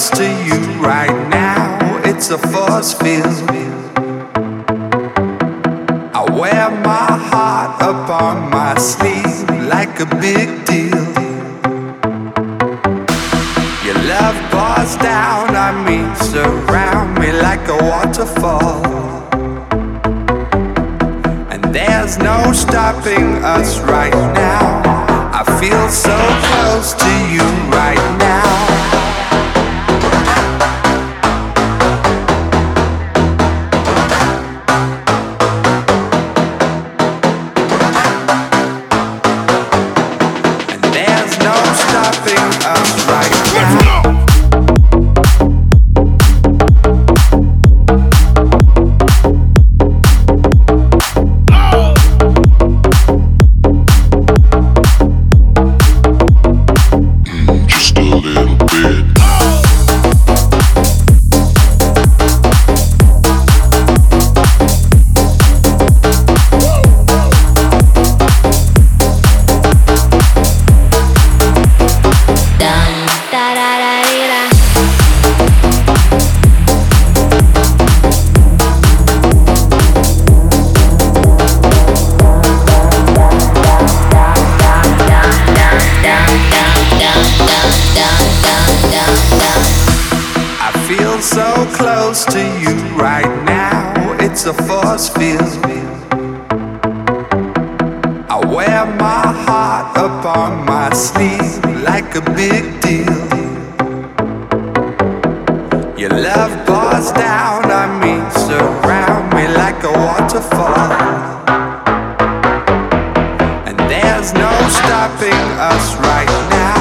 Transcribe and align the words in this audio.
close 0.00 0.18
to 0.18 0.24
you 0.46 0.58
right 0.80 1.28
now. 1.28 2.00
It's 2.04 2.30
a 2.30 2.38
force 2.38 2.94
field. 2.94 3.50
I 6.14 6.22
wear 6.40 6.70
my 6.70 7.10
heart 7.30 7.82
upon 7.82 8.50
my 8.50 8.74
sleeve 8.78 9.48
like 9.68 10.00
a 10.00 10.06
big 10.16 10.48
deal. 10.64 11.04
Your 13.84 13.98
love 14.14 14.38
pours 14.50 14.96
down 14.96 15.54
on 15.54 15.84
me, 15.84 15.98
surround 16.32 17.18
me 17.18 17.32
like 17.32 17.68
a 17.68 17.78
waterfall. 17.90 18.82
And 21.52 21.62
there's 21.74 22.16
no 22.16 22.52
stopping 22.52 23.44
us 23.44 23.80
right 23.80 24.18
now. 24.32 24.80
I 25.40 25.42
feel 25.60 25.88
so 25.90 26.16
close 26.48 26.94
to 26.94 27.09
out. 42.42 42.99
So 91.22 91.66
close 91.74 92.24
to 92.24 92.40
you 92.60 92.74
right 92.96 93.44
now. 93.44 94.16
It's 94.20 94.46
a 94.46 94.54
force 94.54 95.10
field. 95.10 95.42
I 98.30 98.40
wear 98.46 98.86
my 98.96 99.26
heart 99.44 99.96
upon 99.98 100.64
my 100.64 100.90
sleeve 100.94 101.62
like 101.84 102.14
a 102.14 102.22
big 102.22 102.80
deal. 102.80 103.20
Your 105.98 106.10
love 106.10 106.52
pours 106.66 107.12
down 107.12 107.70
on 107.70 108.00
me, 108.00 108.14
surround 108.48 109.34
me 109.34 109.46
like 109.48 109.84
a 109.84 109.92
waterfall. 109.92 110.92
And 113.68 113.78
there's 113.90 114.32
no 114.32 114.52
stopping 114.68 115.44
us 115.70 115.96
right 115.96 116.32
now. 116.48 116.80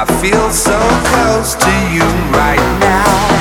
I 0.00 0.04
feel 0.20 0.50
so 0.50 0.78
close 1.10 1.56
to 1.56 1.72
you 1.92 2.06
right 2.30 2.78
now. 2.80 3.35